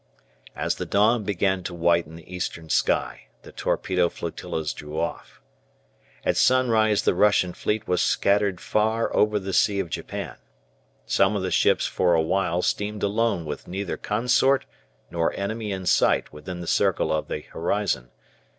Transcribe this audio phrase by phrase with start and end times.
[0.55, 5.39] As the dawn began to whiten the eastern sky the torpedo flotillas drew off.
[6.25, 10.37] At sunrise the Russian fleet was scattered far over the Sea of Japan.
[11.05, 14.65] Some of the ships for a while steamed alone with neither consort
[15.11, 18.09] nor enemy in sight within the circle of the horizon.